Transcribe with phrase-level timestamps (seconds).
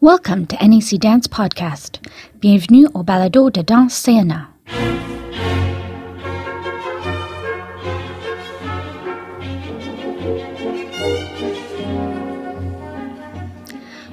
[0.00, 1.98] Welcome to NEC Dance Podcast.
[2.40, 4.48] Bienvenue au balado de danse CNA.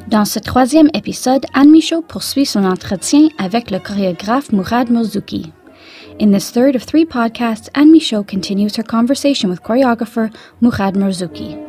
[0.07, 5.53] Dans ce troisième épisode, Anne Michaud poursuit son entretien avec le chorégraphe Mourad Mouzouki.
[6.19, 10.31] In this third of three podcasts, Anne Michaud continues her conversation with choreographer
[10.63, 11.64] Mourad Mouzouki.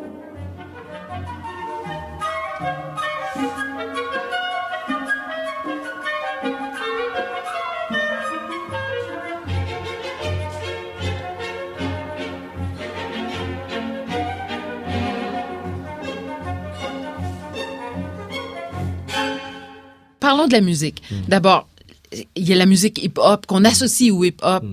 [20.46, 21.02] De la musique.
[21.28, 21.68] D'abord,
[22.12, 24.64] il y a la musique hip-hop qu'on associe au hip-hop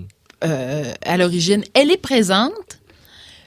[0.43, 1.63] euh, à l'origine.
[1.73, 2.79] Elle est présente,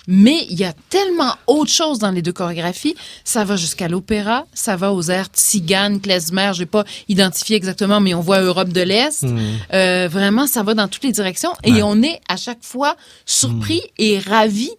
[0.07, 2.95] mais il y a tellement autre chose dans les deux chorégraphies.
[3.25, 8.01] Ça va jusqu'à l'opéra, ça va aux airs tziganes, klezmer, je n'ai pas identifié exactement,
[8.01, 9.25] mais on voit Europe de l'Est.
[9.73, 11.53] Euh, vraiment, ça va dans toutes les directions.
[11.65, 14.71] Et on est à chaque fois surpris et ravis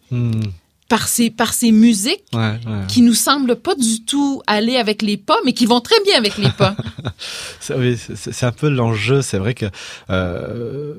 [0.90, 2.86] par ces, par ces musiques Ouais, ouais.
[2.88, 6.18] qui nous semblent pas du tout aller avec les pas, mais qui vont très bien
[6.18, 6.76] avec les pas.
[7.60, 9.22] C'est- oui, c'est un peu l'enjeu.
[9.22, 9.66] C'est vrai que
[10.10, 10.96] euh,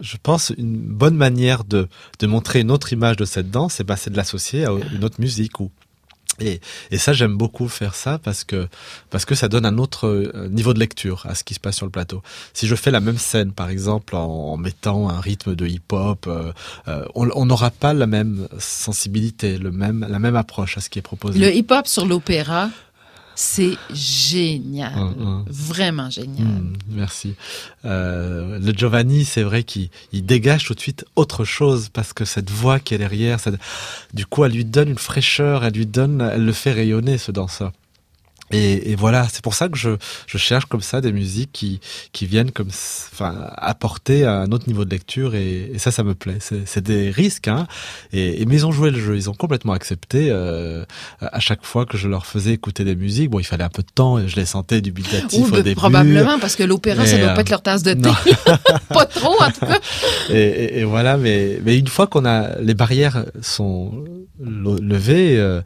[0.00, 3.84] je pense une bonne manière de, de montrer une autre image de cette danse, c'est
[3.84, 5.58] bah, c'est de l'associer à une autre musique.
[5.60, 5.70] Ou,
[6.40, 8.68] et, et ça, j'aime beaucoup faire ça parce que,
[9.10, 11.76] parce que ça donne un autre euh, niveau de lecture à ce qui se passe
[11.76, 12.22] sur le plateau.
[12.52, 16.52] Si je fais la même scène, par exemple, en, mettant un rythme de hip-hop, euh,
[16.88, 20.98] euh, on n'aura pas la même sensibilité, le même, la même approche à ce qui
[20.98, 21.38] est proposé.
[21.38, 22.70] Le hip-hop sur l'opéra,
[23.36, 24.98] c'est génial.
[24.98, 25.44] Hum, hum.
[25.48, 26.46] Vraiment génial.
[26.46, 27.34] Hmm, merci.
[27.84, 32.24] Euh, le Giovanni, c'est vrai qu'il il dégage tout de suite autre chose parce que
[32.24, 33.38] cette voix qui est derrière,
[34.14, 37.30] du coup, elle lui donne une fraîcheur, elle lui donne, elle le fait rayonner ce
[37.30, 37.72] danseur.
[38.52, 39.90] Et, et voilà, c'est pour ça que je,
[40.26, 41.80] je cherche comme ça des musiques qui,
[42.12, 46.14] qui viennent comme, enfin, apporter un autre niveau de lecture et, et ça, ça me
[46.14, 46.38] plaît.
[46.40, 47.66] C'est des risques, hein.
[48.12, 50.28] Et, et mais ils ont joué le jeu, ils ont complètement accepté.
[50.30, 50.84] Euh,
[51.20, 53.82] à chaque fois que je leur faisais écouter des musiques, bon, il fallait un peu
[53.82, 55.74] de temps, et je les sentais dubitatifs Ou au début.
[55.74, 58.10] probablement parce que l'opéra, ça doit euh, pas être leur tasse de thé.
[58.88, 59.80] pas trop, en tout cas.
[60.30, 64.04] Et, voilà, mais, mais une fois qu'on a les barrières sont
[64.40, 65.62] le- levées, euh,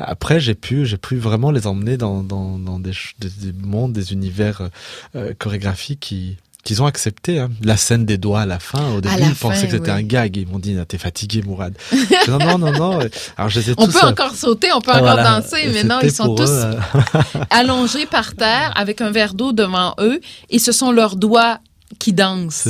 [0.00, 3.92] après j'ai pu j'ai pu vraiment les emmener dans dans, dans des, des, des mondes,
[3.92, 4.70] des univers
[5.14, 7.38] euh, chorégraphiques qui qu'ils ont accepté.
[7.38, 7.50] Hein.
[7.62, 9.98] La scène des doigts à la fin, au début, ils pensaient fin, que c'était oui.
[9.98, 10.36] un gag.
[10.36, 11.74] Ils m'ont dit, Ah, t'es fatigué, Mourad.
[12.28, 12.98] Non, non, non, non.
[13.36, 15.40] Alors, je les ai On tous, peut euh, encore sauter, on peut encore voilà.
[15.40, 16.74] danser, mais non, ils sont tous eux, euh,
[17.50, 21.58] allongés par terre avec un verre d'eau devant eux et ce sont leurs doigts
[21.98, 22.12] qui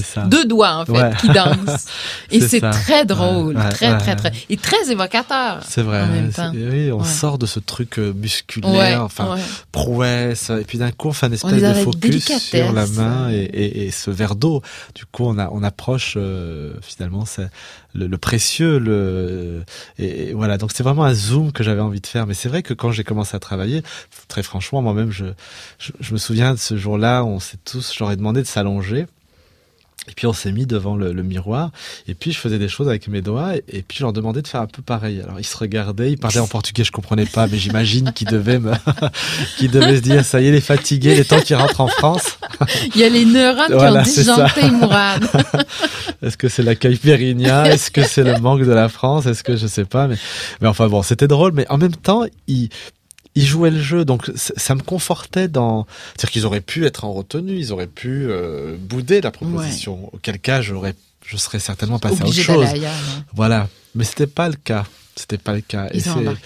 [0.02, 0.22] ça.
[0.22, 1.10] Deux doigts, en fait, Ouais.
[1.20, 1.86] qui dansent.
[2.30, 4.32] Et C'est très drôle, Ouais, très, ouais, très, très.
[4.48, 5.60] Et très évocateur.
[5.68, 6.02] C'est vrai.
[6.02, 6.52] En même c'est- temps.
[6.54, 9.36] Oui, on sort de ce truc euh, musculaire, enfin,
[9.72, 13.36] prouesse, et puis d'un coup on fait un espèce de focus sur la main et,
[13.36, 14.62] et, et ce verre d'eau.
[14.94, 17.24] Du coup, on, a, on approche euh, finalement
[17.94, 19.62] le, le précieux, le
[19.98, 20.58] et, et voilà.
[20.58, 22.26] Donc c'est vraiment un zoom que j'avais envie de faire.
[22.26, 23.82] Mais c'est vrai que quand j'ai commencé à travailler,
[24.28, 25.26] très franchement, moi-même, je,
[25.78, 29.06] je, je me souviens de ce jour-là, on s'est tous, j'aurais demandé de s'allonger.
[30.08, 31.70] Et puis on s'est mis devant le, le miroir,
[32.08, 34.42] et puis je faisais des choses avec mes doigts, et, et puis je leur demandais
[34.42, 35.20] de faire un peu pareil.
[35.20, 38.58] Alors ils se regardaient, ils parlaient en portugais, je comprenais pas, mais j'imagine qu'ils devaient
[38.58, 38.72] me,
[39.58, 41.88] qu'ils devaient se dire, ça y est, il est fatigué, les temps qu'il rentre en
[41.88, 42.38] France.
[42.94, 45.24] Il y a les neurones Voilà, qui ont disjoncté Mourad.
[46.22, 49.26] Est-ce que c'est l'accueil périgna Est-ce que c'est le manque de la France?
[49.26, 50.16] Est-ce que je sais pas mais,
[50.60, 52.68] mais enfin bon, c'était drôle, mais en même temps, ils,
[53.34, 55.86] ils jouaient le jeu, donc ça me confortait dans.
[56.16, 60.12] C'est-à-dire qu'ils auraient pu être en retenue, ils auraient pu euh, bouder la proposition.
[60.12, 62.66] Auquel cas, j'aurais, je serais certainement passé à autre Obligé chose.
[62.66, 62.92] ailleurs.
[63.34, 64.84] Voilà, mais c'était pas le cas.
[65.16, 65.88] C'était pas le cas.
[65.92, 66.36] Et Ils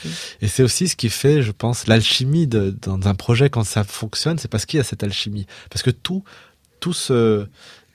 [0.43, 4.39] et c'est aussi ce qui fait, je pense, l'alchimie dans un projet quand ça fonctionne,
[4.39, 6.25] c'est parce qu'il y a cette alchimie, parce que tout,
[6.81, 7.47] tout se,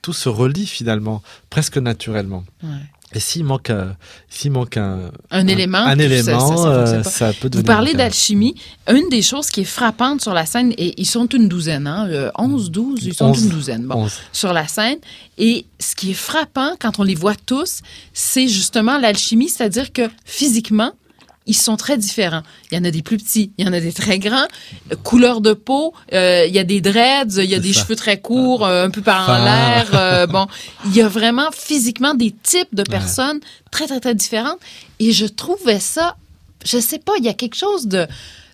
[0.02, 2.46] tout se relie finalement, presque naturellement.
[2.64, 2.70] Ouais.
[3.16, 3.96] Et s'il manque, un-
[4.30, 5.80] s'il manque un, Un, élément.
[5.80, 7.66] un ça- élément, ça- ça euh, ça peut Vous devenir.
[7.66, 7.98] parlez un cas.
[7.98, 8.54] d'alchimie.
[8.88, 12.08] Une des choses qui est frappante sur la scène, et ils sont une douzaine, hein,
[12.10, 13.84] euh, 11, 12, ils sont une douzaine.
[13.88, 14.98] Bon, sur la scène.
[15.40, 17.80] Et ce qui est frappant quand on les voit tous,
[18.14, 20.92] c'est justement l'alchimie, c'est-à-dire que physiquement,
[21.50, 22.44] ils sont très différents.
[22.72, 24.48] Il y en a des plus petits, il y en a des très grands.
[25.04, 27.82] Couleur de peau, euh, il y a des dreads, il y a des ça.
[27.82, 29.88] cheveux très courts, euh, un peu par en l'air.
[29.96, 30.46] euh, bon,
[30.86, 33.40] il y a vraiment physiquement des types de personnes
[33.72, 34.60] très, très, très différentes.
[35.00, 36.16] Et je trouvais ça,
[36.64, 38.06] je sais pas, il y a quelque chose de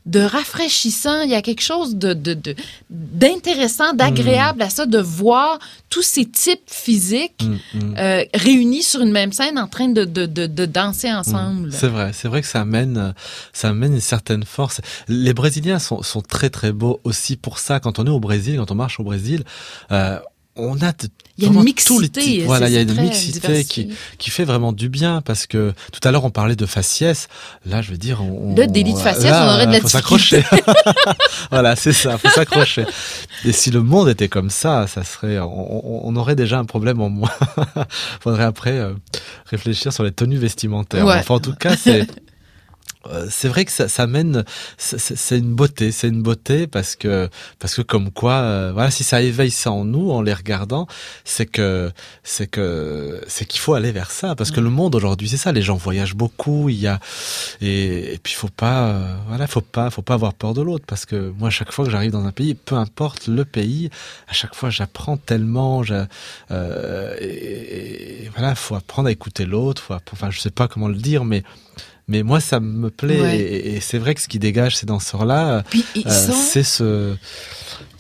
[0.06, 1.22] de rafraîchissant.
[1.22, 2.56] Il y a quelque chose de de- de-
[2.90, 5.60] d'intéressant, d'agréable à ça, de voir
[5.90, 7.96] tous ces types physiques Mm, mm.
[7.98, 11.72] euh, réunis sur une même scène en train de, de, de, de danser ensemble.
[11.72, 13.14] C'est vrai, c'est vrai que ça amène,
[13.54, 14.82] ça amène une certaine force.
[15.08, 17.80] Les Brésiliens sont, sont très très beaux aussi pour ça.
[17.80, 19.44] Quand on est au Brésil, quand on marche au Brésil,
[19.92, 20.20] euh,
[20.58, 20.94] on a
[21.38, 22.44] Il y a une mixité, types.
[22.46, 26.00] Voilà, il y a une mixité qui, qui fait vraiment du bien parce que tout
[26.08, 27.28] à l'heure on parlait de faciès.
[27.66, 29.90] Là, je veux dire, on, Là, délit de faciès, là, on aurait de la faut
[29.90, 30.44] s'accrocher.
[31.52, 32.86] voilà, c'est ça, faut s'accrocher.
[33.44, 35.46] Et si le monde était comme ça, ça serait, on,
[35.86, 37.32] on- on aurait déjà un problème en moins.
[38.22, 38.94] Faudrait après euh,
[39.48, 41.06] réfléchir sur les tenues vestimentaires.
[41.06, 41.16] Ouais.
[41.20, 42.08] Enfin, en tout cas, c'est
[43.30, 44.44] c'est vrai que ça, ça mène,
[44.78, 47.30] c'est une beauté, c'est une beauté parce que
[47.60, 50.88] parce que comme quoi, euh, voilà, si ça éveille ça en nous en les regardant,
[51.24, 51.92] c'est que
[52.24, 55.52] c'est que c'est qu'il faut aller vers ça parce que le monde aujourd'hui c'est ça,
[55.52, 57.00] les gens voyagent beaucoup, il y a
[57.62, 60.86] et, et puis faut pas, euh, voilà, faut pas faut pas avoir peur de l'autre
[60.88, 63.90] parce que moi chaque fois que j'arrive dans un pays, peu importe le pays,
[64.28, 66.06] à chaque fois j'apprends tellement, je,
[66.52, 70.96] euh, et, et voilà, faut apprendre à écouter l'autre, enfin je sais pas comment le
[70.96, 71.44] dire, mais
[72.08, 73.22] mais moi, ça me plaît.
[73.22, 73.38] Ouais.
[73.38, 77.16] Et, et c'est vrai que ce qui dégage ces danseurs-là, Puis ils, euh, c'est ce.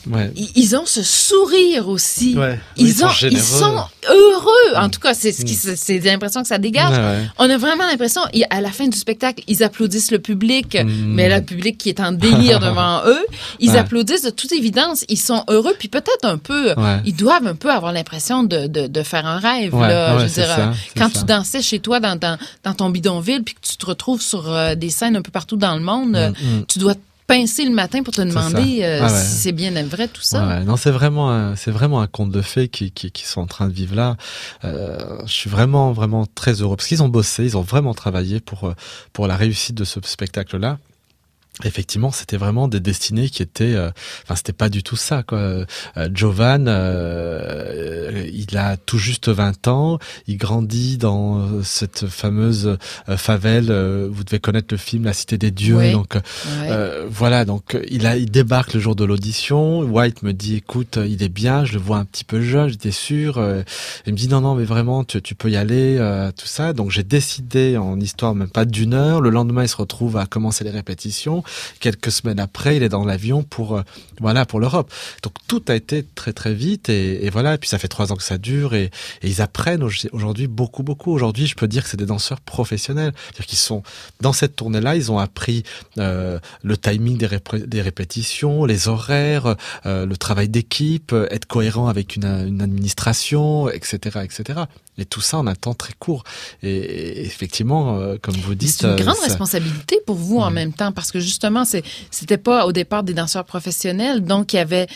[0.09, 0.31] Ouais.
[0.55, 2.37] ils ont ce sourire aussi.
[2.37, 2.59] Ouais.
[2.77, 4.75] Ils, ont, sont heureux.
[4.75, 6.91] En tout cas, c'est ce qui, c'est c'est l'impression que ça dégage.
[6.91, 7.27] Ouais, ouais.
[7.39, 10.89] On a vraiment l'impression, à la fin du spectacle, ils applaudissent le public, Mm.
[11.13, 13.25] mais là, le public qui est en délire devant eux,
[13.59, 13.77] ils Ouais.
[13.77, 16.99] applaudissent de toute évidence, ils sont heureux, puis peut-être un peu, Ouais.
[17.05, 19.73] ils doivent un peu avoir l'impression de, de, de faire un rêve.
[19.73, 21.19] Ouais, là, ouais, je veux c'est dire, ça, euh, quand ça.
[21.19, 24.51] tu dansais chez toi dans, dans, dans ton bidonville, puis que tu te retrouves sur
[24.51, 26.65] euh, des scènes un peu partout dans le monde, euh, Mm, mm.
[26.67, 29.19] tu dois te pincer le matin pour te demander euh, Ah ouais.
[29.19, 30.41] si c'est bien vrai tout ça.
[30.45, 30.63] Ouais, ouais.
[30.63, 33.47] non, c'est vraiment, un- c'est vraiment un conte de fées qui, qui, qui sont en
[33.47, 34.15] train de vivre là.
[34.63, 38.39] Euh, je suis vraiment, vraiment très heureux parce qu'ils ont bossé, ils ont vraiment travaillé
[38.39, 38.73] pour euh,
[39.13, 40.77] pour la réussite de ce spectacle-là.
[41.63, 43.89] Effectivement, c'était vraiment des destinées qui étaient, euh,
[44.23, 45.37] enfin, c'était pas du tout ça, quoi.
[45.37, 45.65] Euh,
[46.13, 52.77] Jovan, euh, il a tout juste 20 ans, il grandit dans euh, cette fameuse
[53.09, 53.67] euh, favelle.
[53.69, 55.91] euh, vous devez connaître le film La Cité des Dieux, Oui.
[55.93, 56.69] donc Ouais.
[57.09, 59.79] voilà, donc il a, il débarque le jour de l'audition.
[59.79, 62.91] White me dit, écoute, il est bien, je le vois un petit peu jeune, j'étais
[62.91, 63.37] sûr.
[63.37, 63.63] Euh,
[64.05, 66.73] il me dit, non, non, mais vraiment, tu, tu peux y aller, euh, tout ça.
[66.73, 69.21] Donc j'ai décidé en histoire même pas d'une heure.
[69.21, 71.43] Le lendemain, il se retrouve à commencer les répétitions.
[71.79, 73.81] Quelques semaines après, il est dans l'avion pour, euh,
[74.19, 74.91] voilà, pour l'Europe.
[75.23, 77.55] Donc tout a été très très vite et, voilà.
[77.55, 78.91] Et puis ça fait trois ans que ça dure et,
[79.23, 81.11] ils apprennent au- aujourd'hui beaucoup beaucoup.
[81.11, 83.83] Aujourd'hui, je peux dire que c'est des danseurs professionnels, c'est-à-dire qu'ils sont
[84.21, 85.63] dans cette tournée-là, ils ont appris
[85.97, 89.55] euh, le timing des, répé- des répétitions, les horaires,
[89.85, 94.61] euh, le travail d'équipe, être cohérent avec une, une administration, etc., etc.
[94.97, 96.23] Et tout ça en un temps très court.
[96.63, 100.49] Et, effectivement, euh, comme vous dites, C'est une euh, grande ça- responsabilité pour vous en
[100.51, 100.53] Mm.
[100.53, 101.63] même temps parce que justement,
[102.11, 104.87] c'était pas au départ des danseurs professionnels, donc il y avait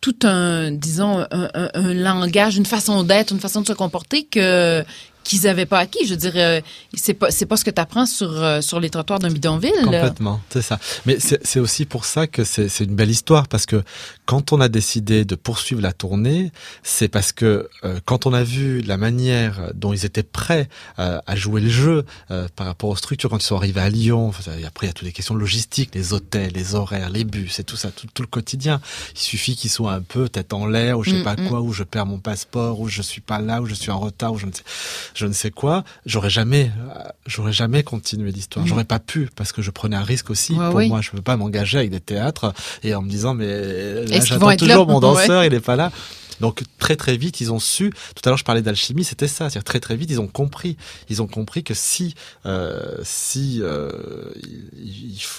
[0.00, 4.24] tout un, disons, un, un- un langage, une façon d'être, une façon de se comporter
[4.26, 4.84] que
[5.28, 6.06] qu'ils avaient pas acquis.
[6.06, 6.64] Je dirais,
[6.94, 9.72] c'est pas c'est pas ce que tu apprends sur euh, sur les trottoirs d'un bidonville.
[9.84, 10.78] Complètement, c'est ça.
[11.06, 13.82] Mais c'est c'est aussi pour ça que c'est c'est une belle histoire parce que
[14.24, 16.50] quand on a décidé de poursuivre la tournée,
[16.82, 21.20] c'est parce que euh, quand on a vu la manière dont ils étaient prêts euh,
[21.26, 24.28] à jouer le jeu euh, par rapport aux structures, quand ils sont arrivés à Lyon,
[24.28, 27.58] enfin, après il y a toutes les questions logistiques, les hôtels, les horaires, les bus,
[27.58, 28.80] et tout ça, tout, tout le quotidien.
[29.14, 31.48] Il suffit qu'ils soient un peu tête en l'air ou je sais Mm, pas mm.
[31.48, 33.98] quoi, ou je perds mon passeport, ou je suis pas là, ou je suis en
[33.98, 34.62] retard, ou je ne sais,
[35.18, 35.82] je ne sais quoi.
[36.06, 38.64] J'aurais jamais, euh, j'aurais jamais continué l'histoire.
[38.64, 38.68] Mm.
[38.68, 40.52] J'aurais pas pu parce que je prenais un risque aussi.
[40.54, 40.88] Ouais, pour oui.
[40.88, 42.54] moi, je veux pas m'engager avec des théâtres
[42.84, 44.92] et en me disant mais là, qu'ils j'attends toujours là?
[44.92, 45.46] mon danseur, Ouais.
[45.48, 45.90] il est pas là.
[46.40, 47.90] Donc très très vite, ils ont su.
[48.14, 49.50] Tout à l'heure, je parlais d'alchimie, c'était ça.
[49.50, 50.76] C'est-à-dire très très vite, ils ont compris.
[51.08, 52.14] Ils ont compris que si
[52.46, 53.90] euh, si euh,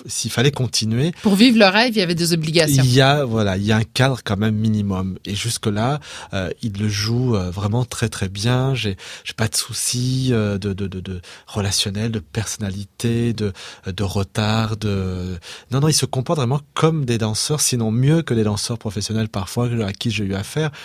[0.07, 2.83] s'il fallait continuer, Pour vivre le rêve, il y avait des obligations.
[2.83, 5.17] il y a voilà, il y a un cadre quand même minimum.
[5.25, 5.99] Et jusque là,
[6.33, 8.75] euh, il le joue euh, vraiment très très bien.
[8.75, 13.53] J'ai j'ai pas de soucis euh, de, de de de relationnel, de personnalité, de
[13.85, 15.37] de retard, de
[15.71, 19.29] non non, il se comporte vraiment comme des danseurs, sinon mieux que les danseurs professionnels
[19.29, 20.71] parfois à qui j'ai eu affaire.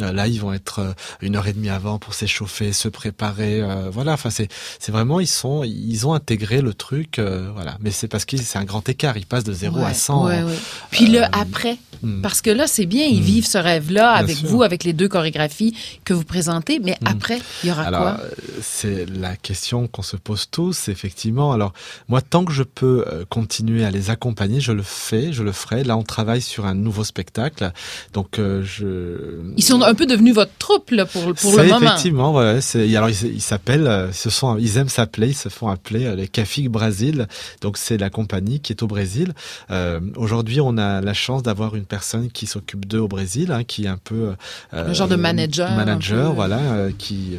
[0.00, 3.60] Là, ils vont être euh, une heure et demie avant pour s'échauffer, se préparer.
[3.60, 7.18] euh, voilà, enfin c'est c'est vraiment ils sont ils ont intégré le truc.
[7.18, 9.16] euh, voilà, mais c'est parce que c'est un grand écart.
[9.16, 10.26] Ils passent de 0 à Ouais, 100.
[10.26, 10.58] ouais, ouais.
[10.90, 12.22] Puis le Euh, après, Mm.
[12.22, 13.24] Parce que là, c'est bien, ils Mm.
[13.24, 14.48] vivent ce rêve-là avec sûr.
[14.48, 16.78] vous, avec les deux chorégraphies que vous présentez.
[16.82, 17.06] Mais Mm.
[17.08, 18.20] après, il y aura Alors, quoi?
[18.24, 18.30] euh,
[18.62, 21.52] c'est la question qu'on se pose tous, effectivement.
[21.52, 21.74] Alors,
[22.08, 25.52] moi, tant que je peux euh, continuer à les accompagner, je le fais, je le
[25.52, 25.84] ferai.
[25.84, 27.70] Là, on travaille sur un nouveau spectacle.
[28.14, 29.52] Donc, euh, je...
[29.58, 31.86] Ils sont un peu devenus votre troupe là, pour, pour le moment.
[31.86, 35.48] Effectivement, ouais, c'est, alors ils ils s'appellent, euh, ce sont, ils aiment s'appeler, ils se
[35.48, 37.26] font appeler euh, les Cafig Brasil.
[37.60, 39.34] Donc c'est la compagnie qui est au Brésil.
[39.70, 43.64] Euh, aujourd'hui, on a la chance d'avoir une personne qui s'occupe d'eux au Brésil, hein,
[43.64, 44.34] qui est un peu
[44.74, 47.38] euh, Un genre de manager, manager, voilà, euh, qui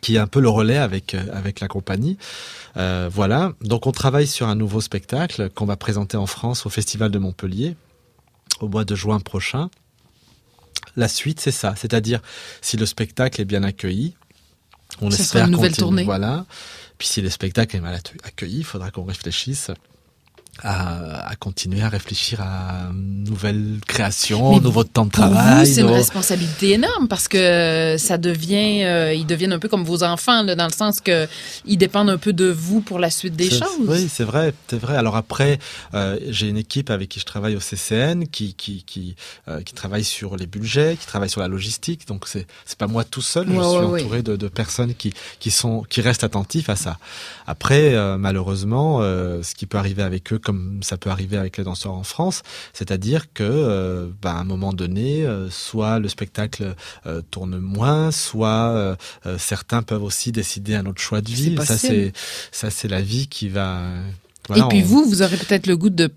[0.00, 2.18] qui est un peu le relais avec euh, avec la compagnie.
[2.76, 3.52] Euh, voilà.
[3.62, 7.18] Donc on travaille sur un nouveau spectacle qu'on va présenter en France au Festival de
[7.18, 7.76] Montpellier
[8.60, 9.70] au mois de juin prochain.
[10.96, 11.74] La suite, c'est ça.
[11.76, 12.20] C'est-à-dire,
[12.60, 14.14] si le spectacle est bien accueilli,
[15.00, 16.04] on sera espère une nouvelle continuer- tournée.
[16.04, 16.46] Voilà.
[16.98, 19.70] Puis si le spectacle est mal accu- accueilli, il faudra qu'on réfléchisse
[20.62, 25.66] à, à continuer à réfléchir à une nouvelle création, Mais nouveau temps de travail.
[25.66, 30.02] c'est une responsabilité énorme parce que ça devient, euh, ils deviennent un peu comme vos
[30.04, 31.26] enfants, là, dans le sens que
[31.66, 33.62] ils dépendent un peu de vous pour la suite des choses.
[33.86, 34.96] Oui, c'est vrai, c'est vrai.
[34.96, 35.58] Alors après,
[35.94, 39.16] euh, j'ai une équipe avec qui je travaille au CCN, qui qui qui,
[39.48, 42.06] euh, qui travaille sur les budgets, qui travaille sur la logistique.
[42.06, 43.46] Donc c'est c'est pas moi tout seul.
[43.48, 44.00] je Ouais, suis ouais, ouais.
[44.02, 46.98] entouré de, de personnes qui qui sont qui restent attentifs à ça.
[47.46, 51.94] Après, malheureusement, ce qui peut arriver avec eux, comme ça peut arriver avec les danseurs
[51.94, 56.74] en France, c'est-à-dire que, euh, bah, à un moment donné, euh, soit le spectacle
[57.06, 58.96] euh, tourne moins, soit
[59.38, 61.56] certains peuvent aussi décider un autre choix de vie.
[61.64, 62.12] Ça, c'est
[62.52, 63.82] ça, c'est la vie qui va.
[64.48, 66.10] voilà, Et puis on- vous, vous aurez peut-être le goût de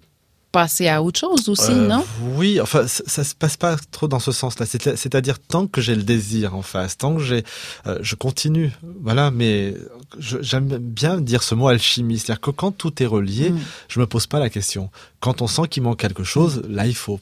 [0.62, 2.04] passer à autre chose aussi, euh, non?
[2.36, 4.66] Oui, enfin, ça, ça se passe pas trop dans ce sens-là.
[4.66, 7.44] C'est- C'est-à-dire tant que j'ai le désir en face, tant que j'ai,
[7.86, 8.72] euh, je continue.
[9.04, 9.76] Voilà, mais
[10.18, 13.60] j'aime bien dire ce mot alchimie, c'est-à-dire que quand tout est relié, Mm.
[13.88, 14.90] je me pose pas la question.
[15.20, 17.20] Quand on sent qu'il manque quelque chose, là, il faut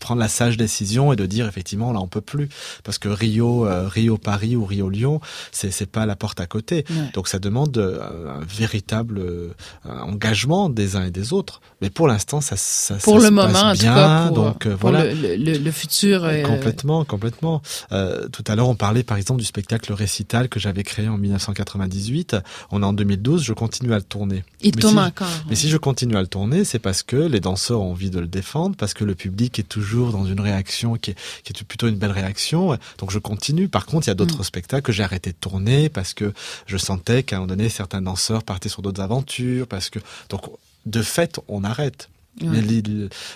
[0.00, 2.48] prendre la sage décision et de dire effectivement là on peut plus
[2.82, 5.20] parce que Rio euh, Rio Paris ou Rio Lyon
[5.52, 7.10] c'est c'est pas la porte à côté Ouais.
[7.14, 8.00] donc ça demande euh,
[8.40, 9.48] un véritable euh,
[9.84, 13.30] engagement des uns et des autres mais pour l'instant ça ça Pour ça le se
[13.32, 16.24] moment, passe en tout bien cas, pour, donc euh, pour voilà le, le- le futur.
[16.24, 17.62] euh, Complètement, complètement.
[17.90, 22.36] Tout à l'heure, on parlait par exemple du spectacle Récital que j'avais créé en 1998.
[22.70, 24.44] On est en 2012, je continue à le tourner.
[24.62, 25.28] il tourne si- encore.
[25.48, 28.20] Mais si je continue à le tourner, c'est parce que les danseurs ont envie de
[28.20, 31.64] le défendre, parce que le public est toujours dans une réaction qui est, qui est
[31.64, 32.76] plutôt une belle réaction.
[32.98, 33.68] Donc je continue.
[33.68, 36.32] Par contre, il y a d'autres spectacles que j'ai arrêté de tourner parce que
[36.66, 40.42] je sentais qu'à un moment donné, certains danseurs partaient sur d'autres aventures, parce que donc
[40.86, 42.08] de fait, on arrête.
[42.40, 42.46] Ouais.
[42.48, 42.82] Mais les-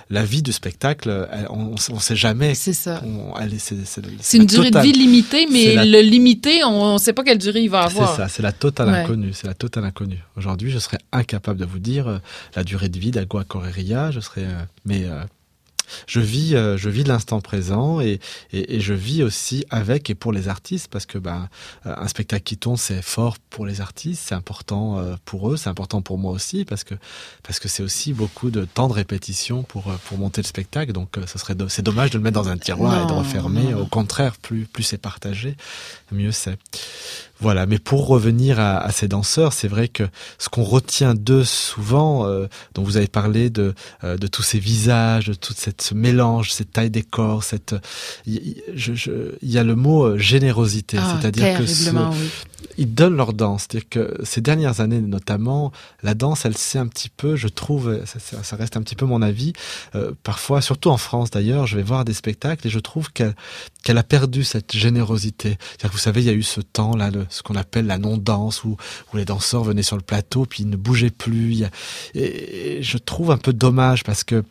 [0.08, 2.54] la vie du spectacle, on ne sait jamais.
[2.54, 3.02] C'est ça.
[3.58, 6.98] C'est c'est- C'est une durée de vie limitée, mais C'est la- le limité, on ne
[6.98, 8.16] sait pas quelle durée il va C'est avoir.
[8.16, 8.98] ça, c'est la totale Ouais.
[9.00, 9.32] inconnue.
[9.34, 10.20] C'est la totale inconnue.
[10.36, 12.18] Aujourd'hui, je serais incapable de vous dire euh,
[12.54, 14.12] la durée de vie d'Agua Correria.
[14.12, 15.24] Je serais, euh, mais euh,
[16.06, 18.20] je vis, euh, je vis de l'instant présent et,
[18.52, 21.48] et, et je vis aussi avec et pour les artistes parce que ben
[21.86, 25.56] euh, un spectacle qui tourne c'est fort pour les artistes, c'est important euh, pour eux,
[25.56, 26.94] c'est important pour moi aussi parce que
[27.42, 30.92] parce que c'est aussi beaucoup de temps de répétition pour pour monter le spectacle.
[30.92, 33.64] Donc ce serait do- c'est dommage de le mettre dans un tiroir et de refermer.
[33.64, 33.80] non, non.
[33.82, 35.56] Au contraire, plus plus c'est partagé,
[36.12, 36.58] mieux c'est.
[37.40, 40.04] Voilà, mais pour revenir à, à ces danseurs, c'est vrai que
[40.38, 43.74] ce qu'on retient d'eux souvent, euh, dont vous avez parlé de,
[44.04, 47.74] euh, de tous ces visages, de tout cette, ce mélange, cette taille des corps, cette,
[48.26, 51.90] il y, je- je- il y a le mot euh, générosité, Ah, c'est-à-dire que ce-
[52.12, 52.28] oui.
[52.78, 53.66] ils donnent leur danse.
[53.68, 55.72] C'est-à-dire que ces dernières années, notamment,
[56.02, 59.06] la danse, elle s'est un petit peu, je trouve, ça, ça- reste un petit peu
[59.06, 59.52] mon avis,
[59.96, 63.34] euh, parfois, surtout en France d'ailleurs, je vais voir des spectacles et je trouve qu'elle
[63.82, 65.58] qu'elle a perdu cette générosité.
[65.60, 67.98] C'est-à-dire que vous savez, il y a eu ce temps-là, le- ce qu'on appelle la
[67.98, 68.76] non-danse, où,
[69.12, 71.64] où les danseurs venaient sur le plateau, puis ils ne bougeaient plus.
[72.14, 74.44] Et je trouve un peu dommage parce que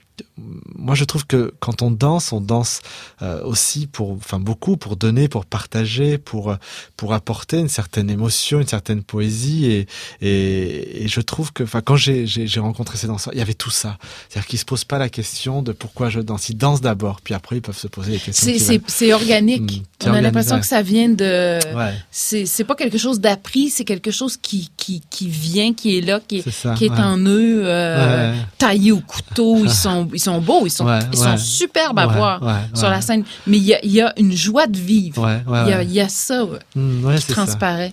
[0.76, 2.82] moi, je trouve que quand on danse, on danse
[3.22, 6.56] euh, aussi pour, enfin beaucoup pour donner, pour partager, pour euh,
[6.98, 9.66] pour apporter une certaine émotion, une certaine poésie.
[9.66, 9.88] Et
[10.22, 12.26] et, et je trouve que, enfin, quand j'ai
[12.60, 13.98] rencontré ces danseurs, il y avait tout ça.
[14.30, 16.50] C'est-à-dire qu'ils se posent pas la question de pourquoi je danse.
[16.50, 18.52] Ils dansent d'abord, puis après ils peuvent se poser les questions.
[18.58, 19.84] C'est- C'est organique.
[20.06, 21.60] Mm, On a l'impression que ça vient de.
[21.76, 25.98] Ouais, C'est c'est pas quelque chose d'appris, c'est quelque chose qui, qui, qui vient, qui
[25.98, 26.74] est là, qui est, ça.
[26.74, 27.00] qui est ouais.
[27.00, 28.38] en eux, euh, Ouais.
[28.58, 29.58] taillé au couteau.
[29.64, 31.26] Ils sont, ils sont beaux, ils sont, Ouais, ils ouais.
[31.26, 32.42] sont superbes à Ouais, voir
[32.74, 33.24] sur la scène.
[33.48, 35.30] Mais il y a, il y a une joie de vivre.
[35.48, 36.44] Il y, a, y ça
[36.76, 37.34] Mm, ouais, qui ça.
[37.34, 37.92] transparaît.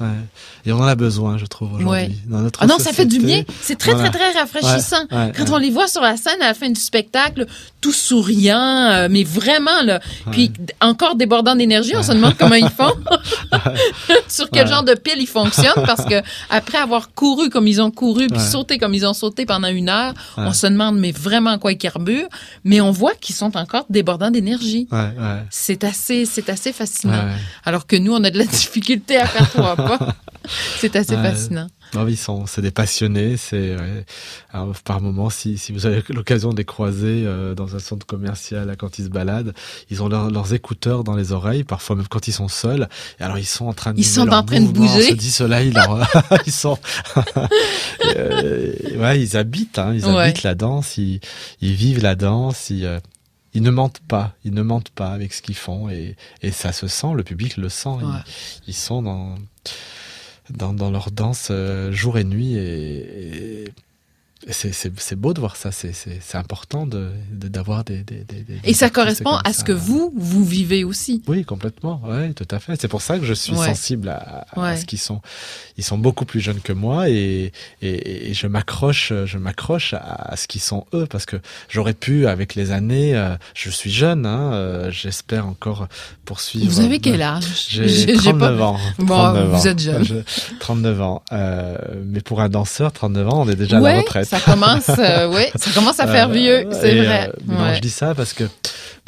[0.66, 2.18] Et on en a besoin, je trouve, aujourd'hui.
[2.26, 3.42] Dans notre Ah non, ça fait du bien.
[3.62, 4.10] C'est très, Voilà.
[4.10, 5.04] très, très rafraîchissant.
[5.36, 7.46] Quand on les voit sur la scène à la fin du spectacle,
[7.80, 8.58] tout souriant,
[8.90, 10.00] euh, mais vraiment, là.
[10.30, 12.92] Puis encore débordant d'énergie, on se demande comment ils font.
[14.28, 17.90] sur quel genre de pile ils fonctionnent parce que après avoir couru comme ils ont
[17.90, 21.58] couru puis sauté comme ils ont sauté pendant une heure, on se demande mais vraiment
[21.58, 21.78] quoi ils
[22.64, 24.88] mais on voit qu'ils sont encore débordants d'énergie.
[24.90, 25.42] Ouais, ouais.
[25.50, 27.25] C'est assez, c'est assez fascinant.
[27.26, 27.35] Ouais.
[27.64, 29.99] Alors que nous, on a de la difficulté à faire trois pas.
[30.78, 31.23] C'est assez Ouais.
[31.23, 31.69] fascinant.
[31.95, 33.37] Non, ils sont, c'est des passionnés.
[33.37, 34.04] C'est ouais.
[34.52, 38.07] Alors, par moment, si, si vous avez l'occasion de les croiser euh, dans un centre
[38.07, 39.54] commercial, là, quand ils se baladent,
[39.90, 42.88] ils ont leurs- leurs écouteurs dans les oreilles, parfois même quand ils sont seuls.
[43.19, 45.07] Et alors ils sont en train de Ils sont en train de bouger.
[45.07, 46.07] On se dit cela, ils, leur-
[46.47, 46.78] ils sont,
[48.16, 50.23] Euh, ouais, ils habitent, hein, ils Ouais.
[50.25, 51.21] habitent la danse, ils,
[51.61, 52.99] ils vivent la danse, ils, euh,
[53.54, 56.73] ils ne mentent pas, ils ne mentent pas avec ce qu'ils font et, et ça
[56.73, 57.90] se sent, le public le sent.
[58.00, 58.25] Ils-.
[58.69, 59.35] Ils, sont dans,
[60.50, 63.64] dans, dans leur danse euh, jour et nuit et,
[64.49, 68.02] c'est, c'est, c'est beau de voir ça, c'est, c'est, c'est important de, de- d'avoir des,
[68.02, 71.23] des, des- Et ça correspond à ce que vous, vous vivez aussi.
[71.28, 72.00] Oui, complètement.
[72.06, 72.80] Ouais, tout à fait.
[72.80, 73.66] C'est pour ça que je suis Ouais.
[73.66, 74.76] sensible à, à Ouais.
[74.78, 75.20] ce qu'ils sont.
[75.76, 79.99] Ils sont beaucoup plus jeunes que moi et, et, et je m'accroche, je m'accroche à,
[79.99, 81.37] à ce qu'ils sont eux parce que
[81.68, 85.87] j'aurais pu, avec les années, euh, je suis jeune, hein, euh, j'espère encore
[86.25, 86.66] poursuivre.
[86.70, 87.44] Vous avez quel âge?
[87.68, 88.78] J'ai J'ai- j'ai 39 pas- ans.
[88.99, 89.64] Bon, 39 vous ans.
[89.70, 90.04] êtes jeune.
[90.04, 91.23] Je- 39 ans.
[91.32, 94.29] Euh, mais pour un danseur, 39 ans, on est déjà à ouais, la retraite.
[94.30, 97.28] Ça commence, euh, ouais, ça commence à faire Euh, vieux, c'est vrai.
[97.28, 97.75] euh, non, Ouais.
[97.75, 98.44] je dis ça parce que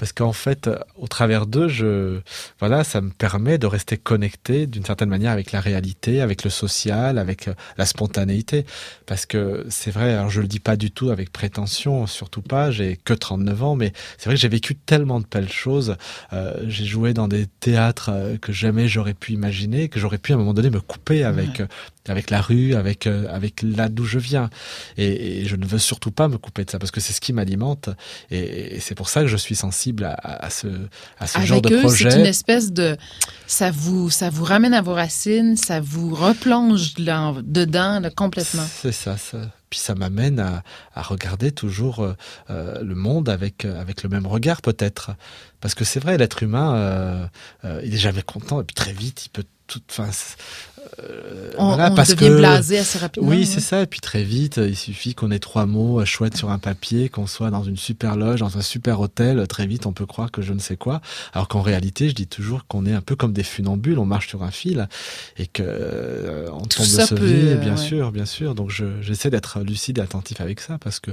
[0.02, 2.18] parce qu'en fait, au travers d'eux, je
[2.59, 6.50] voilà, ça me permet de rester connecté d'une certaine manière avec la réalité, avec le
[6.50, 8.66] social, avec euh, la spontanéité.
[9.06, 12.73] Parce que c'est vrai, alors je le dis pas du tout avec prétention, surtout pas.
[12.73, 15.94] J'ai que 39 ans, mais c'est vrai que j'ai vécu tellement de belles choses.
[16.32, 20.32] Euh, j'ai joué dans des théâtres euh, que jamais j'aurais pu imaginer, que j'aurais pu
[20.32, 21.62] à un moment donné me couper avec
[22.09, 24.50] avec la rue, avec avec là d'où je viens.
[24.97, 27.21] Et, et je ne veux surtout pas me couper de ça parce que c'est ce
[27.21, 27.88] qui m'alimente.
[28.32, 30.13] Et, et c'est pour ça que je suis sensible à,
[30.47, 30.67] à ce,
[31.19, 32.97] à ce genre Avec de eux, c'est une espèce de,
[33.47, 38.65] ça vous, ça vous ramène à vos racines, ça vous replonge là, dedans là, complètement.
[38.83, 39.39] C'est ça, ça.
[39.71, 40.63] Puis ça m'amène à,
[40.95, 42.15] à regarder toujours euh,
[42.51, 45.13] euh, le monde avec, euh, avec le même regard peut-être.
[45.61, 47.27] Parce que c'est vrai, l'être humain, euh,
[47.65, 49.81] euh, il est jamais content et puis très vite, il peut tout...
[49.91, 50.11] Enfin,
[51.03, 52.37] euh, On, voilà, on parce devient que...
[52.39, 53.29] blasé assez rapidement.
[53.29, 53.45] Oui, ouais.
[53.45, 53.83] c'est ça.
[53.83, 57.27] Et puis très vite, il suffit qu'on ait trois mots chouettes sur un papier, qu'on
[57.27, 59.47] soit dans une super loge, dans un super hôtel.
[59.47, 61.01] Très vite, on peut croire que je ne sais quoi.
[61.33, 63.99] Alors qu'en réalité, je dis toujours qu'on est un peu comme des funambules.
[63.99, 64.89] On marche sur un fil
[65.39, 67.49] et que euh, on Tout tombe de ce peut, vie.
[67.49, 67.77] euh, Bien ouais.
[67.77, 68.55] sûr, bien sûr.
[68.55, 71.11] Donc je- j'essaie d'être lucide et attentif avec ça parce que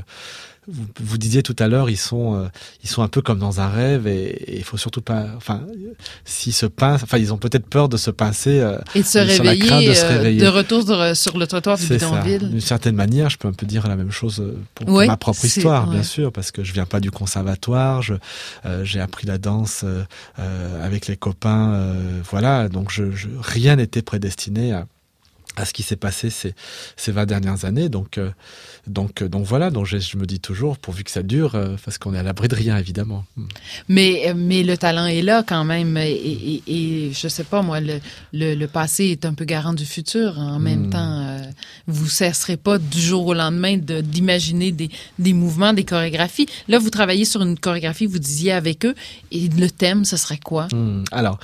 [0.72, 2.48] vous, vous disiez tout à l'heure, ils sont, euh,
[2.84, 5.94] ils sont un peu comme dans un rêve et il faut surtout pas, enfin, euh,
[6.26, 8.60] s'ils se pincent, enfin, ils ont peut-être peur de se pincer.
[8.60, 10.42] euh, Et de se la crainte réveiller, de se euh, réveiller.
[10.42, 12.50] de retour sur, sur le trottoir du bidonville.
[12.50, 15.44] D'une certaine manière, je peux un peu dire la même chose euh, pour, ma propre
[15.46, 15.96] histoire, ouais.
[15.96, 18.02] bien sûr, parce que je viens pas du conservatoire.
[18.02, 18.14] Je,
[18.66, 20.04] euh, j'ai appris la danse euh,
[20.40, 22.70] euh, avec les copains, euh, voilà.
[22.70, 24.86] Donc, je, je- rien n'était prédestiné à,
[25.60, 26.54] à ce qui s'est passé ces,
[26.96, 27.90] ces 20 dernières années.
[27.90, 28.32] Donc, euh,
[28.88, 29.70] donc, euh, donc voilà.
[29.72, 32.24] Donc, je, je me dis toujours, pourvu que ça dure, euh, parce qu'on est à
[32.24, 33.26] l'abri de rien, évidemment.
[33.88, 35.98] Mais, mais le talent est là quand même.
[35.98, 36.64] Et, et,
[37.08, 38.00] et je sais pas, moi, le,
[38.34, 40.38] le, le passé est un peu garant du futur.
[40.40, 40.90] En même Hmm.
[40.92, 41.40] temps, euh,
[41.88, 46.48] vous cesserez pas du jour au lendemain de- d'imaginer des, des mouvements, des chorégraphies.
[46.70, 48.96] Là, vous travaillez sur une chorégraphie, vous disiez avec eux.
[49.32, 50.68] Et le thème, ce serait quoi?
[50.72, 51.38] Hmm, Alors,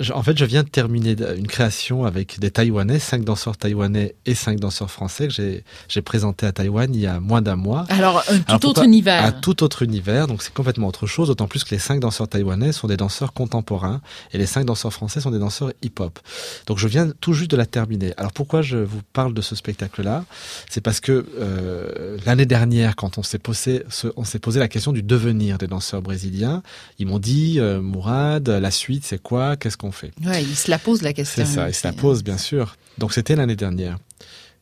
[0.00, 4.14] je- en fait, je viens de terminer une création avec des Taïwanais, cinq danseurs taïwanais
[4.26, 7.84] et cinq danseurs français que j'ai- présenté à Taïwan il y a moins d'un mois.
[7.90, 9.22] Alors, un tout Alors, autre univers.
[9.24, 12.26] Un tout autre univers, donc c'est complètement autre chose, d'autant plus que les cinq danseurs
[12.26, 14.00] taïwanais sont des danseurs contemporains
[14.32, 16.18] et les cinq danseurs français sont des danseurs hip-hop.
[16.66, 18.14] Donc je viens tout juste de la terminer.
[18.16, 20.24] Alors pourquoi je vous parle de ce spectacle-là?
[20.70, 23.82] C'est parce que euh, l'année dernière, quand on s'est posé,
[24.16, 26.62] on s'est posé la question du devenir des danseurs brésiliens,
[26.98, 29.56] ils m'ont dit, euh, Mourad, la suite c'est quoi?
[29.56, 31.44] Qu'est-ce qu'on fait Ouais, il se la pose la question.
[31.44, 32.76] c'est ça, il se la pose, bien sûr.
[32.98, 33.98] Donc c'était l'année dernière.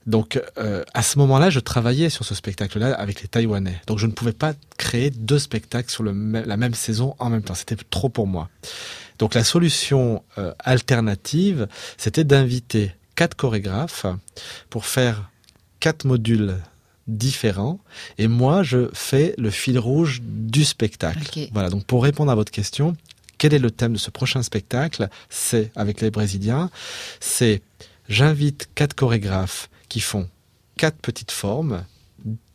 [0.06, 3.80] Donc euh, à ce moment-là, je travaillais sur ce spectacle-là avec les Taïwanais.
[3.86, 6.12] Donc je ne pouvais pas créer deux spectacles sur le
[6.46, 7.54] la même saison en même temps.
[7.54, 8.48] C'était trop pour moi.
[9.18, 14.06] Donc la solution euh, alternative, c'était d'inviter quatre chorégraphes
[14.70, 15.30] pour faire
[15.80, 16.56] quatre modules
[17.08, 17.80] différents
[18.18, 21.48] et moi je fais le fil rouge du spectacle.
[21.52, 22.96] Voilà, donc pour répondre à votre question,
[23.38, 25.08] quel est le thème de ce prochain spectacle?
[25.30, 26.70] C'est avec les Brésiliens,
[27.20, 27.62] c'est
[28.08, 30.28] j'invite quatre chorégraphes qui font
[30.76, 31.84] quatre petites formes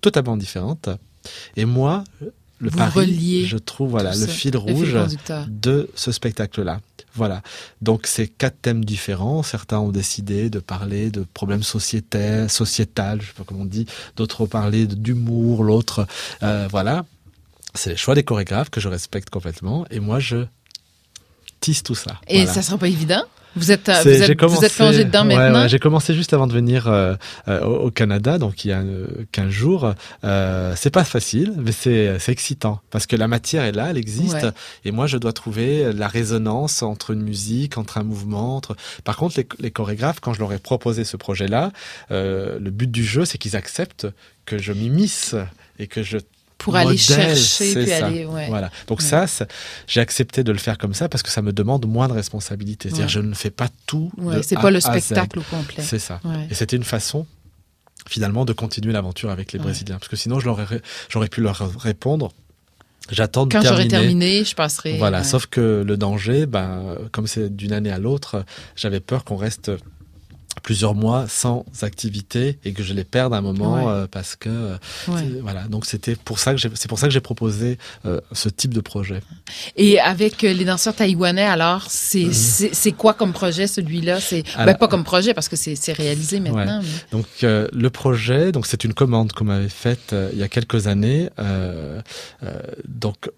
[0.02, 0.90] totalement différentes
[1.56, 2.04] et moi
[2.60, 4.98] le Vous pari, je trouve voilà le fil le fil rouge
[5.48, 6.80] de ce spectacle-là.
[7.14, 7.42] Voilà.
[7.82, 9.44] Donc c'est quatre thèmes différents.
[9.44, 13.86] Certains ont décidé de parler de problèmes sociétaires, sociétal, je sais pas comment on dit.
[14.16, 16.08] D'autres ont parlé d'humour, l'autre,
[16.42, 17.06] euh, voilà.
[17.76, 19.86] C'est les choix des chorégraphes que je respecte complètement.
[19.90, 20.46] Et moi, je
[21.64, 22.20] tisse tout ça.
[22.28, 22.54] Et Voilà.
[22.54, 23.24] ça sera pas évident?
[23.56, 25.68] Vous êtes, vous êtes, commencé, vous êtes plongé dedans maintenant?
[25.68, 27.14] j'ai commencé juste avant de venir euh,
[27.48, 28.82] euh, au, Canada, donc il y a
[29.32, 29.94] 15 jours.
[30.24, 34.48] Euh, c'est pas facile, mais c'est excitant parce que la matière est là, elle existe,
[34.86, 38.56] et moi je dois trouver la résonance entre une musique, entre un mouvement.
[38.56, 38.76] Entre...
[39.04, 41.72] Par contre, les, les chorégraphes, quand je leur ai proposé ce projet-là,
[42.10, 44.08] le but du jeu, c'est qu'ils acceptent
[44.46, 45.36] que je m'immisce
[45.78, 46.18] et que je
[46.64, 48.48] pour aller chercher puis aller ouais.
[48.48, 48.72] voilà.
[48.88, 49.26] Donc ça,
[49.86, 52.90] j'ai accepté de le faire comme ça parce que ça me demande moins de responsabilité.
[52.90, 55.84] C'est-à-dire je ne fais pas tout ouais, c'est pas le spectacle au complet.
[55.84, 56.22] C'est ça.
[56.50, 57.28] Et c'était une façon
[58.08, 59.98] finalement de continuer l'aventure avec les brésiliens.
[59.98, 60.50] Parce que sinon je
[61.10, 62.32] j'aurais pu leur répondre
[63.12, 64.98] J'attends de Quand j'aurai terminé, je passerai.
[64.98, 68.46] Voilà, sauf que le danger, ben, comme c'est d'une année à l'autre,
[68.78, 69.72] j'avais peur qu'on reste
[70.62, 74.50] plusieurs mois sans activité et que je les perde à un moment euh, parce que
[74.50, 74.78] euh,
[75.42, 75.64] voilà.
[75.64, 78.82] Donc c'était pour ça que c'est pour ça que j'ai proposé euh, ce type de
[78.82, 79.22] projet.
[79.76, 84.20] Et avec les danseurs taïwanais alors c'est c'est quoi comme projet celui-là?
[84.20, 88.84] C'est ben, pas comme projet parce que c'est réalisé maintenant donc le projet donc c'est
[88.84, 91.30] une commande qu'on m'avait faite il y a quelques années
[92.88, 93.30] donc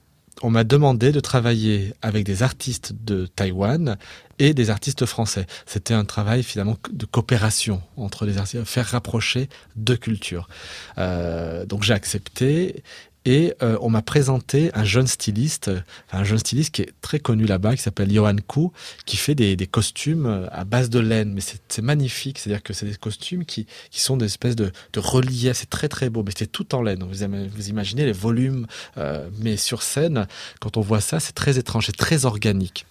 [0.41, 3.97] on m'a demandé de travailler avec des artistes de Taïwan
[4.39, 5.45] et des artistes français.
[5.65, 10.49] C'était un travail finalement de coopération entre les artistes, faire rapprocher deux cultures.
[10.97, 12.83] Euh, donc j'ai accepté
[13.25, 15.71] et euh, on m'a présenté un jeune styliste,
[16.11, 18.71] un jeune styliste qui est très connu là-bas, qui s'appelle Johan Kou,
[19.05, 21.33] qui fait des, costumes euh, à base de laine.
[21.33, 24.99] Mais c'est magnifique, c'est-à-dire que c'est des costumes qui, qui sont des espèces de, de
[24.99, 25.57] reliefs.
[25.57, 27.03] C'est très très beau, mais c'est tout en laine.
[27.03, 27.23] Vous,
[27.69, 30.27] imaginez les volumes, euh, mais sur scène,
[30.59, 32.85] quand on voit ça, c'est très étrange, c'est très organique.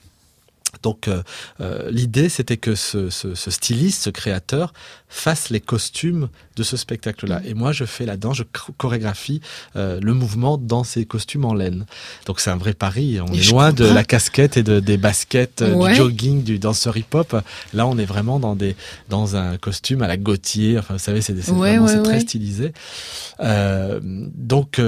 [0.83, 1.23] Donc euh,
[1.91, 4.73] l'idée, c'était que ce, styliste, ce créateur,
[5.09, 7.41] fasse les costumes de ce spectacle-là.
[7.41, 7.47] Mm.
[7.47, 8.43] Et moi, je fais la danse, je
[8.77, 9.41] chorégraphie
[9.77, 11.87] euh, le mouvement dans ces costumes en laine.
[12.27, 13.19] Donc c'est un vrai pari.
[13.21, 17.37] On est loin de la casquette et de, des baskets, du jogging, du danseur hip-hop.
[17.73, 18.77] Là, on est vraiment dans, des,
[19.09, 20.79] dans un costume à la Gautier.
[20.79, 21.35] Enfin, vous savez, c'est
[22.03, 22.73] très stylisé.
[23.41, 24.81] donc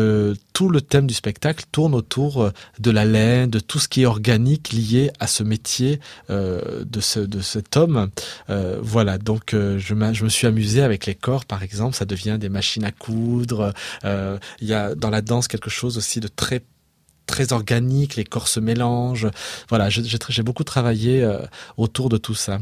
[0.52, 4.06] tout le thème du spectacle tourne autour de la laine, de tout ce qui est
[4.06, 6.00] organique lié à ce métier
[6.30, 8.10] euh, de, ce, de cet homme.
[8.50, 12.04] Euh, voilà, donc euh, je, je me suis amusé avec les corps, par exemple, ça
[12.04, 13.72] devient des machines à coudre.
[14.04, 16.62] Il y a dans la danse quelque chose aussi de très
[17.26, 19.28] très organique, les corps se mélangent.
[19.68, 21.38] Voilà, j'ai beaucoup travaillé euh,
[21.76, 22.58] autour de tout ça.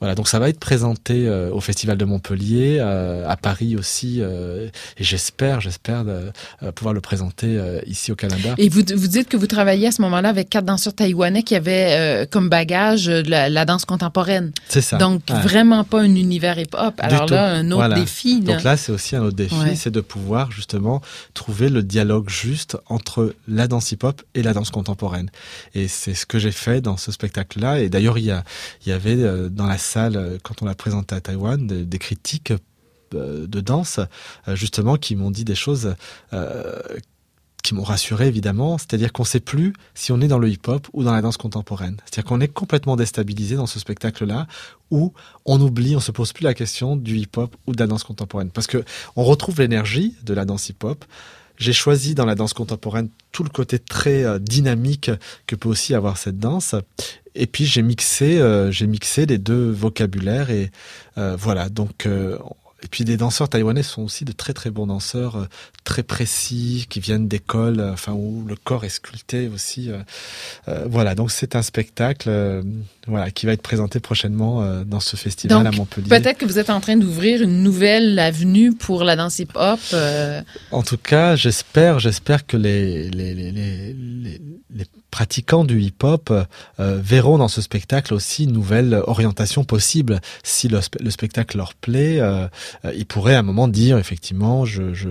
[0.00, 4.20] Voilà, donc ça va être présenté euh, au Festival de Montpellier, euh, à Paris aussi,
[4.20, 4.70] et
[5.04, 6.04] j'espère, j'espère
[6.74, 8.54] pouvoir le présenter ici au Canada.
[8.58, 11.54] Et vous, vous dites que vous travaillez à ce moment-là avec quatre danseurs taïwanais qui
[11.54, 14.52] avaient comme bagage la, danse contemporaine.
[14.68, 14.98] C'est ça.
[14.98, 16.94] Donc vraiment pas un univers hip-hop.
[16.98, 18.40] Alors là, un autre défi.
[18.40, 21.00] Donc là, c'est aussi un autre défi, c'est de pouvoir justement
[21.34, 24.01] trouver le dialogue juste entre la danse hip
[24.34, 25.30] et la danse contemporaine.
[25.74, 27.80] Et c'est ce que j'ai fait dans ce spectacle-là.
[27.80, 31.14] Et d'ailleurs, il y, y avait euh, dans la salle, euh, quand on l'a présenté
[31.14, 32.52] à Taïwan, des, critiques
[33.14, 34.00] euh, de danse,
[34.48, 35.94] justement, qui m'ont dit des choses
[37.62, 40.88] qui m'ont rassuré évidemment, c'est-à-dire qu'on ne sait plus si on est dans le hip-hop
[40.92, 41.96] ou dans la danse contemporaine.
[42.04, 44.48] C'est-à-dire qu'on est complètement déstabilisé dans ce spectacle-là
[44.90, 45.12] où
[45.44, 48.50] on oublie, on se pose plus la question du hip-hop ou de la danse contemporaine
[48.50, 48.84] parce que
[49.14, 51.04] on retrouve l'énergie de la danse hip-hop,
[51.58, 55.10] j'ai choisi dans la danse contemporaine tout le côté très euh, dynamique
[55.46, 56.74] que peut aussi avoir cette danse.
[57.34, 60.70] Et puis j'ai mixé, euh, j'ai mixé les deux vocabulaires et
[61.18, 61.68] euh, voilà.
[61.68, 62.06] Donc
[62.82, 65.44] et puis les danseurs taïwanais sont aussi de très très bons danseurs, euh,
[65.84, 69.90] très précis, qui viennent d'écoles, euh, enfin où le corps est sculpté aussi.
[69.90, 72.30] Euh, voilà, donc c'est un spectacle,
[73.06, 76.08] voilà, qui va être présenté prochainement dans ce festival à Montpellier.
[76.08, 79.80] Peut-être que vous êtes en train d'ouvrir une nouvelle avenue pour la danse hip-hop.
[80.70, 84.40] En tout cas, j'espère, j'espère que les les, les, les,
[84.74, 86.32] les pratiquants du hip-hop
[86.78, 90.20] verront dans ce spectacle aussi une nouvelle orientation possible.
[90.42, 92.20] Si le, spectacle leur plaît,
[92.84, 95.08] euh, euh, ils pourraient à un moment dire effectivement, je, je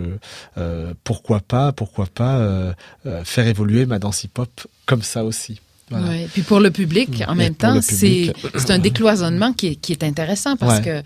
[1.03, 2.75] pourquoi pas, pourquoi pas
[3.23, 4.49] faire évoluer ma danse hip-hop
[4.85, 5.61] comme ça aussi.
[5.91, 6.27] Ouais.
[6.31, 8.33] Puis pour le public, en même temps, c'est
[8.69, 11.01] un décloisonnement qui est, qui est intéressant parce que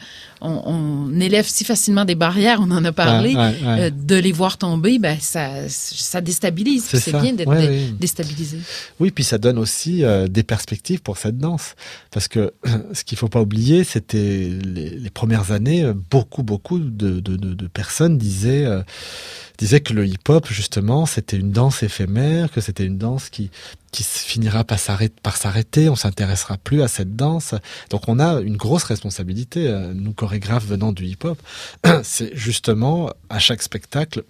[0.46, 4.58] on, on, élève si facilement des barrières, on en a parlé, euh, de les voir
[4.58, 6.86] tomber, ben ça, ça déstabilise.
[6.86, 7.52] C'est bien d'être
[7.98, 8.60] déstabilisé.
[9.00, 11.76] Oui, puis ça donne aussi euh, des perspectives pour cette danse.
[12.12, 12.54] Parce que
[12.94, 17.36] ce qu'il faut pas oublier, c'était les, les, premières années, euh, beaucoup, beaucoup de, de,
[17.36, 18.66] de, de personnes disaient
[19.58, 23.50] disait que le hip-hop, justement, c'était une danse éphémère, que c'était une danse qui,
[23.92, 27.56] qui finira par s'arrêter, on s'intéressera plus à cette danse.
[27.90, 31.42] Donc on a une grosse responsabilité, nous chorégraphes venant du hip-hop,
[32.04, 34.24] c'est justement à chaque spectacle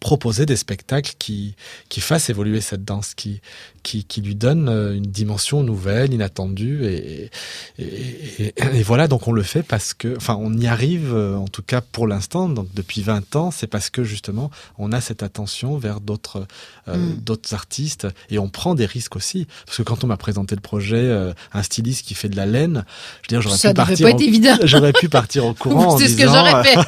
[0.00, 1.56] proposer des spectacles qui,
[1.88, 3.40] qui fassent évoluer cette danse, qui,
[3.84, 6.84] qui, qui lui donnent euh, une dimension nouvelle, inattendue.
[6.84, 7.30] Et,
[7.78, 11.46] et, et, voilà, donc on le fait parce que, enfin, on y arrive, euh, en
[11.46, 15.22] tout cas pour l'instant, donc depuis 20 ans, c'est parce que justement, on a cette
[15.22, 16.46] attention vers d'autres
[16.88, 17.16] euh, mm.
[17.22, 19.46] d'autres artistes et on prend des risques aussi.
[19.66, 22.46] Parce que quand on m'a présenté le projet, euh, un styliste qui fait de la
[22.46, 22.84] laine,
[23.22, 24.58] je veux dire, j'aurais pu partir.
[24.64, 25.98] J'aurais pu partir au courant.
[25.98, 26.78] c'est ce que j'aurais fait.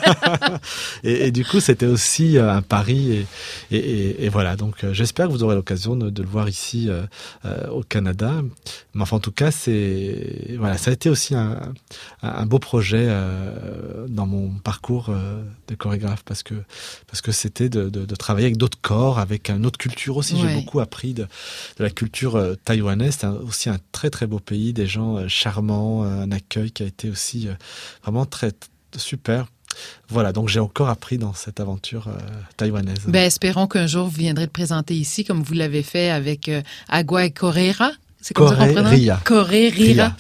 [1.04, 3.26] et, du coup, c'était aussi un pari
[3.70, 4.56] et, et, et, voilà.
[4.56, 8.42] Donc, j'espère que vous aurez l'occasion de, de, le voir ici euh, au Canada.
[8.94, 11.61] Mais enfin, en tout cas, c'est voilà, ça a été aussi un,
[12.22, 16.55] un beau projet euh, dans mon parcours euh, de chorégraphe parce que
[17.07, 20.35] parce que c'était de, de, de, travailler avec d'autres corps, avec une autre culture aussi.
[20.35, 20.49] Ouais.
[20.49, 21.25] J'ai beaucoup appris de,
[21.79, 23.16] de la culture euh, taïwanaise.
[23.20, 26.87] C'est aussi un très très beau pays, des gens euh, charmants, un accueil qui a
[26.87, 27.49] été aussi
[28.03, 28.53] vraiment très
[28.96, 29.46] super
[30.09, 32.19] voilà, donc j'ai encore appris dans cette aventure euh,
[32.57, 33.07] taïwanaise.
[33.07, 36.62] Ben, espérons qu'un jour vous viendrez le présenter ici, comme vous l'avez fait avec euh,
[36.89, 37.93] Agua et.
[38.20, 39.20] C'est comme Corée, ça qu'on Ria.
[39.24, 40.12] Corée Rira.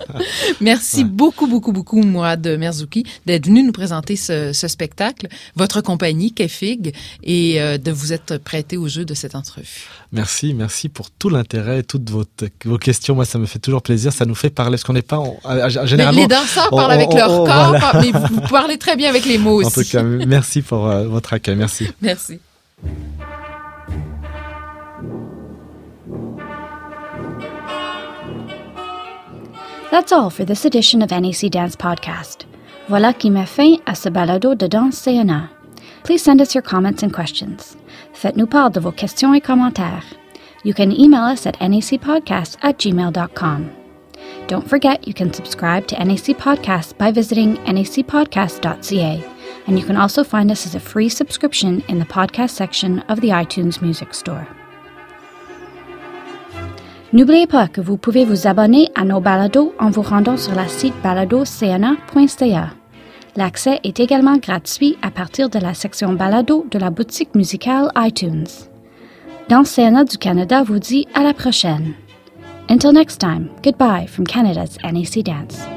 [0.60, 1.04] Merci ouais.
[1.04, 6.94] beaucoup, beaucoup, beaucoup, Mourad Merzouki, d'être venu nous présenter ce, ce, spectacle, votre compagnie, Kefig,
[7.22, 9.88] et euh, de vous être prêté au jeu de cette entrevue.
[10.12, 12.24] Merci, merci pour tout l'intérêt, toutes vos,
[12.64, 13.14] vos questions.
[13.14, 14.12] Moi, ça me fait toujours plaisir.
[14.12, 15.38] Ça nous fait parler, parce qu'on n'est pas, en,
[15.86, 16.20] généralement.
[16.20, 18.00] Les danseurs on, parlent on, avec on, leur corps, voilà.
[18.00, 19.66] mais vous, vous parlez très bien avec les mots aussi.
[19.78, 21.56] En tout cas, merci pour euh, votre accueil.
[21.56, 21.88] Merci.
[22.02, 22.38] Merci.
[29.96, 32.44] That's all for this edition of NAC Dance Podcast.
[32.86, 35.48] Voilà qui met fin à ce balado de danse CNA.
[36.04, 37.78] Please send us your comments and questions.
[38.12, 40.04] Faites-nous part de vos questions et commentaires.
[40.64, 43.70] You can email us at nacpodcast at gmail.com.
[44.48, 49.24] Don't forget you can subscribe to NAC Podcast by visiting nacpodcast.ca,
[49.66, 53.22] and you can also find us as a free subscription in the podcast section of
[53.22, 54.46] the iTunes Music Store.
[57.16, 60.68] N'oubliez pas que vous pouvez vous abonner à nos balados en vous rendant sur la
[60.68, 62.74] site baladocna.ca.
[63.36, 68.44] L'accès est également gratuit à partir de la section balado de la boutique musicale iTunes.
[69.48, 71.94] Dans CNA du Canada vous dit à la prochaine.
[72.68, 75.75] Until next time, goodbye from Canada's NAC Dance.